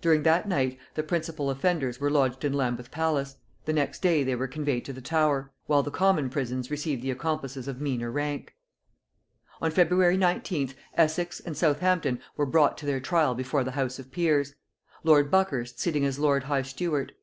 During 0.00 0.24
that 0.24 0.48
night 0.48 0.76
the 0.94 1.04
principal 1.04 1.50
offenders 1.50 2.00
were 2.00 2.10
lodged 2.10 2.44
in 2.44 2.52
Lambeth 2.52 2.90
palace, 2.90 3.36
the 3.64 3.72
next 3.72 4.02
day 4.02 4.24
they 4.24 4.34
were 4.34 4.48
conveyed 4.48 4.84
to 4.86 4.92
the 4.92 5.00
Tower; 5.00 5.52
while 5.66 5.84
the 5.84 5.90
common 5.92 6.30
prisons 6.30 6.68
received 6.68 7.00
the 7.00 7.12
accomplices 7.12 7.68
of 7.68 7.80
meaner 7.80 8.10
rank. 8.10 8.56
On 9.62 9.70
February 9.70 10.18
19th 10.18 10.74
Essex 10.94 11.38
and 11.38 11.56
Southampton 11.56 12.18
were 12.36 12.44
brought 12.44 12.76
to 12.78 12.86
their 12.86 12.98
trial 12.98 13.36
before 13.36 13.62
the 13.62 13.70
house 13.78 14.00
of 14.00 14.10
peers; 14.10 14.56
lord 15.04 15.30
Buckhurst 15.30 15.78
sitting 15.78 16.04
as 16.04 16.18
lord 16.18 16.42
high 16.42 16.62
steward. 16.62 17.14